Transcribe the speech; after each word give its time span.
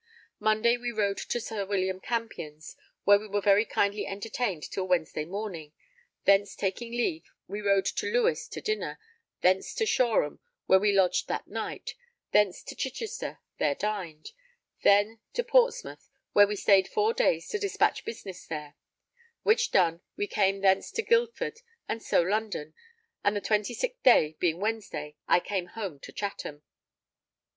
Monday 0.39 0.77
we 0.77 0.91
rode 0.91 1.19
to 1.19 1.37
one 1.37 1.41
Sir 1.43 1.63
William 1.63 1.99
Campion's, 1.99 2.75
where 3.03 3.19
we 3.19 3.27
were 3.27 3.39
very 3.39 3.65
kindly 3.65 4.07
entertained 4.07 4.63
till 4.63 4.87
Wednesday 4.87 5.25
morning; 5.25 5.73
thence 6.25 6.55
taking 6.55 6.91
leave 6.91 7.25
we 7.47 7.61
rode 7.61 7.85
to 7.85 8.07
Lewes 8.11 8.47
to 8.47 8.61
dinner; 8.61 8.97
thence 9.41 9.75
to 9.75 9.85
Shoreham, 9.85 10.39
where 10.65 10.79
we 10.79 10.91
lodged 10.91 11.27
that 11.27 11.45
night; 11.47 11.93
thence 12.31 12.63
to 12.63 12.75
Chichester, 12.75 13.41
there 13.59 13.75
dined; 13.75 14.31
then 14.81 15.19
to 15.33 15.43
Portsmouth 15.43 16.09
where 16.33 16.47
we 16.47 16.55
stayed 16.55 16.87
four 16.87 17.13
days 17.13 17.47
to 17.49 17.59
despatch 17.59 18.03
business 18.03 18.47
there; 18.47 18.73
which 19.43 19.69
done, 19.69 20.01
we 20.17 20.25
came 20.25 20.61
thence 20.61 20.89
to 20.93 21.03
Guildford; 21.03 21.59
so 21.99 22.23
to 22.23 22.29
London; 22.31 22.73
and 23.23 23.35
the 23.35 23.39
26th 23.39 24.01
day, 24.01 24.35
being 24.39 24.59
Wednesday, 24.59 25.15
I 25.27 25.39
came 25.39 25.67
home 25.67 25.99
to 25.99 26.11
Chatham. 26.11 26.63